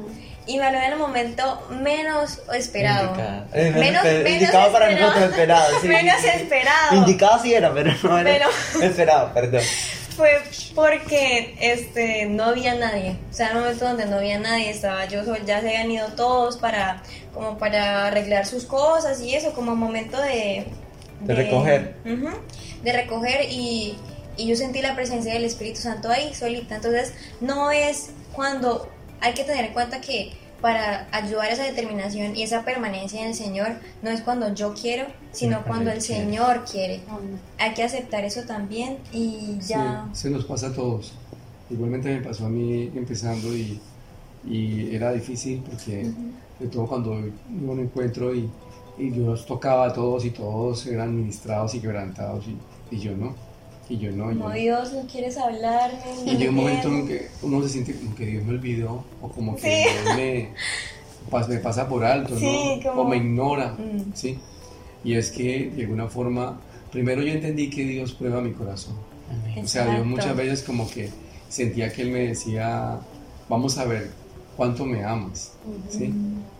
[0.47, 3.07] Y me en el momento menos esperado.
[3.09, 3.45] Indicado.
[3.53, 5.11] Eh, no, Menos, menos indicado para esperado.
[5.11, 5.65] nosotros, esperado.
[5.81, 6.95] sí, menos esperado.
[6.95, 9.61] Indicado sí era, pero no era Pero- esperado, perdón.
[10.15, 10.29] Fue
[10.75, 13.17] porque este no había nadie.
[13.29, 15.91] O sea, en un momento donde no había nadie, estaba yo sola, ya se habían
[15.91, 17.01] ido todos para
[17.33, 20.67] como para arreglar sus cosas y eso, como momento de
[21.21, 21.95] De recoger.
[22.83, 23.97] De recoger y,
[24.37, 26.75] y yo sentí la presencia del Espíritu Santo ahí solita.
[26.75, 28.89] Entonces, no es cuando
[29.21, 33.27] hay que tener en cuenta que para ayudar a esa determinación y esa permanencia en
[33.27, 36.01] el Señor, no es cuando yo quiero, sino Cuando el quiere.
[36.01, 37.01] Señor quiere.
[37.57, 40.09] hay que aceptar eso también y ya.
[40.11, 41.21] Sí, se nos pasa a todos.
[41.69, 43.87] Igualmente me pasó a mí empezando y,
[44.43, 46.15] y era difícil porque,
[46.59, 48.55] de todo cuando iba a un encuentro y,
[48.97, 53.15] y yo los tocaba a todos y todos eran ministrados y quebrantados y, y yo
[53.17, 53.44] no.
[53.87, 54.25] Y yo no.
[54.25, 55.99] Como yo, Dios, no quieres hablarme.
[56.25, 59.27] y llega un momento en que uno se siente como que Dios me olvidó o
[59.29, 59.67] como que Sí.
[60.03, 60.49] Dios me,
[61.31, 62.89] pas- me pasa por alto, Sí, ¿no?
[62.89, 64.13] como- O me ignora, Mm.
[64.15, 64.39] ¿sí?
[65.03, 66.59] Y es que de alguna forma,
[66.91, 68.95] primero yo entendí que Dios prueba mi corazón.
[69.63, 70.05] O sea, yo Exacto.
[70.05, 71.09] muchas veces como que
[71.49, 72.99] sentía que él me decía,
[73.49, 74.09] vamos a ver
[74.57, 75.53] cuánto me amas,
[75.89, 76.11] ¿sí?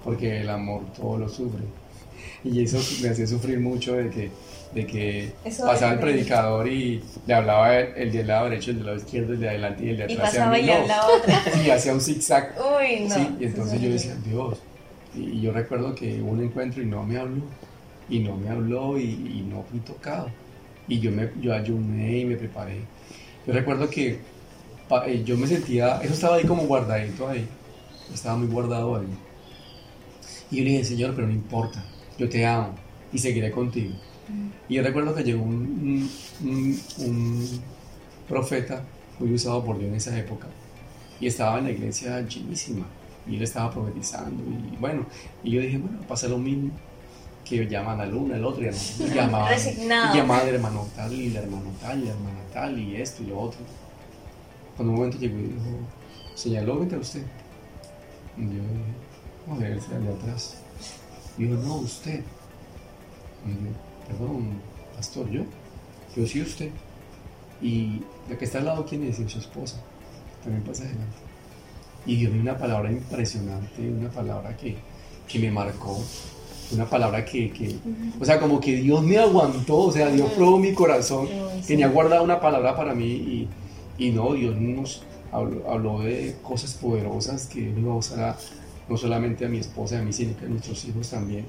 [0.03, 1.63] Porque el amor todo lo sufre.
[2.43, 4.29] Y eso me hacía sufrir mucho de que,
[4.75, 8.77] de que Eso pasaba el predicador y le hablaba el, el del lado derecho, el
[8.77, 10.31] del lado izquierdo, el de adelante y el de Y atrás.
[10.31, 10.73] pasaba y no.
[10.73, 11.41] hablaba otra.
[11.65, 12.53] Y hacía un zigzag.
[12.59, 13.15] Uy, no.
[13.15, 14.59] Sí, y entonces es yo decía, Dios.
[15.15, 17.41] Y, yo recuerdo que hubo un encuentro y no me habló.
[18.09, 20.29] Y no me habló y, y no fui tocado.
[20.89, 22.81] Y yo, me, yo ayuné y me preparé.
[23.47, 24.19] Yo recuerdo que
[25.07, 27.47] eh, yo me sentía, eso estaba ahí como guardadito ahí.
[28.13, 29.07] Estaba muy guardado ahí.
[30.51, 31.83] Y yo le dije, Señor, pero no importa,
[32.19, 32.75] yo te amo
[33.11, 33.95] y seguiré contigo.
[34.67, 36.09] Y yo recuerdo que llegó un,
[36.41, 37.61] un-
[38.27, 38.81] profeta
[39.19, 40.47] muy usado por Dios en esa época
[41.19, 42.85] y estaba en la iglesia llenísima
[43.27, 45.05] y él estaba profetizando y bueno,
[45.43, 46.71] y yo dije, bueno, pasa lo mismo
[47.47, 49.53] que llaman al uno, al otro y, al- y llamaban,
[50.13, 53.21] y llamaban al hermano tal y la hermana tal y la hermana tal y esto
[53.23, 53.59] y lo otro.
[54.75, 55.77] Cuando un momento llegó y dijo,
[56.33, 57.23] señaló, vente a usted.
[58.37, 60.57] Y yo dije, a ver, ese de atrás.
[61.37, 62.21] Y dijo, no, usted.
[63.45, 63.69] Y yo,
[64.07, 64.59] perdón,
[64.95, 65.41] pastor, ¿yo?
[66.15, 66.69] Yo sí, usted.
[67.61, 69.19] Y la que está al lado, ¿quién es?
[69.19, 69.77] Y su esposa.
[70.43, 71.15] También pasa adelante.
[72.05, 74.75] Y dio una palabra impresionante, una palabra que,
[75.27, 75.99] que me marcó,
[76.71, 77.75] una palabra que, que-
[78.19, 81.27] o sea, como que Dios me aguantó, o sea, Dios probó mi corazón,
[81.65, 83.47] tenía guardada una palabra para mí y,
[83.97, 88.37] y no, Dios nos habló, habló de cosas poderosas que Dios iba a usar a-
[88.87, 91.45] no solamente a mi esposa y a mí, sino que a nuestros hijos también.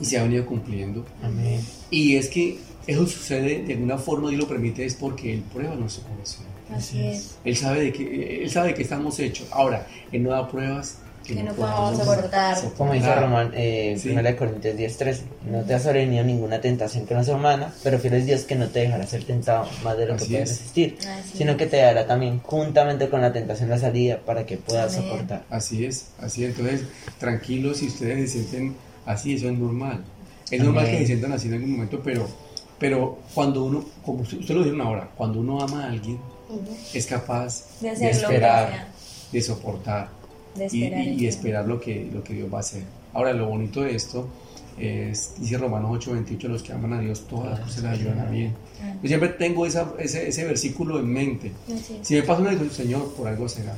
[0.00, 1.04] Y se ha venido cumpliendo.
[1.22, 1.60] Amén.
[1.90, 5.74] Y es que eso sucede de alguna forma, Dios lo permite, es porque Él prueba
[5.74, 6.46] nuestro corazón.
[6.74, 7.36] Así es.
[7.44, 9.48] Él sabe de que, él sabe de que estamos hechos.
[9.50, 12.56] Ahora, Él no da pruebas Que no podamos podamos soportar.
[12.76, 14.08] Como dice Román, eh, Sí.
[14.10, 18.14] 1 Corintios 10:13, no te ha sobrevenido ninguna tentación que no sea humana, pero fiel
[18.14, 20.58] es Dios que no te dejará ser tentado más de lo que Así puedes es.
[20.58, 21.56] resistir, Así sino es.
[21.58, 25.10] que te dará también juntamente con la tentación la salida para que puedas Amén.
[25.10, 25.44] soportar.
[25.50, 26.50] Así es, así es.
[26.56, 26.82] Entonces,
[27.18, 28.74] tranquilos si ustedes se sienten
[29.06, 30.04] así, eso es normal.
[30.50, 30.66] Es Amén.
[30.66, 32.26] normal que se sientan así en algún momento, pero,
[32.78, 36.18] pero cuando uno, como usted usted lo dijeron ahora, cuando uno ama a alguien,
[36.92, 38.88] es capaz De de, esperar,
[39.30, 40.08] de soportar
[40.56, 41.04] De y, esperar.
[41.04, 41.34] y- y Dios.
[41.36, 42.82] esperar lo que, lo que Dios va a hacer.
[43.12, 44.28] Ahora, lo bonito de esto
[44.78, 48.24] es, dice Romanos 8:28, los que aman a Dios, todas las cosas les ayudan a
[48.24, 48.54] bien.
[48.82, 48.94] Ah.
[49.02, 51.52] Yo siempre tengo esa- ese, ese versículo en mente.
[52.02, 53.76] Si me pasa una cosa, Señor, por algo será.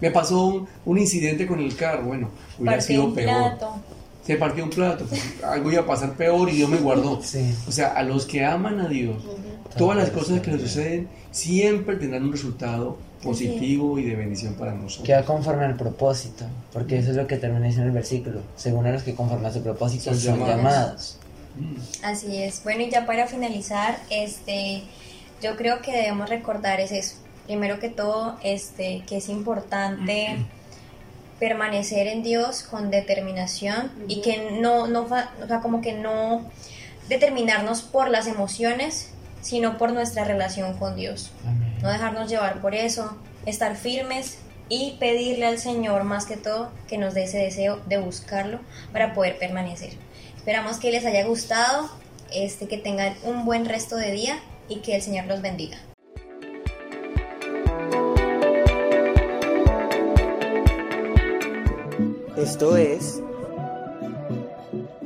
[0.00, 3.28] Me pasó un, un incidente con el carro, bueno, hubiera Partió sido un peor.
[3.56, 3.74] plato.
[4.26, 7.20] Se partió un plato, pues, algo iba a pasar peor y Dios me guardó.
[7.22, 7.54] Sí.
[7.66, 9.16] O sea, a los que aman a Dios,
[9.76, 14.72] todas las cosas que nos suceden siempre tendrán un resultado positivo y de bendición para
[14.72, 15.06] nosotros.
[15.06, 18.40] Queda conforme al propósito, porque eso es lo que termina diciendo el versículo.
[18.56, 20.56] Según a los que conforme a su propósito Son son, llamados.
[20.56, 21.18] llamados.
[22.02, 22.62] Así es.
[22.62, 24.82] Bueno, y ya para finalizar, este,
[25.42, 27.16] yo creo que debemos recordar es eso.
[27.46, 30.38] Primero que todo, este, que es importante
[31.40, 36.48] permanecer en Dios con determinación y que no, no, fa- o sea, como que no
[37.08, 39.08] determinarnos por las emociones,
[39.40, 41.32] sino por nuestra relación con Dios.
[41.44, 41.74] Amén.
[41.82, 43.16] No dejarnos llevar por eso,
[43.46, 44.38] estar firmes
[44.68, 48.60] y pedirle al Señor más que todo que nos dé ese deseo de buscarlo
[48.92, 49.94] para poder permanecer.
[50.36, 51.90] Esperamos que les haya gustado,
[52.32, 54.38] este, que tengan un buen resto de día
[54.68, 55.78] y que el Señor los bendiga.
[62.40, 63.22] Esto es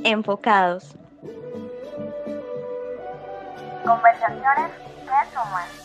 [0.04, 0.94] Enfocados.
[3.84, 4.70] Conversaciones
[5.02, 5.83] que suman.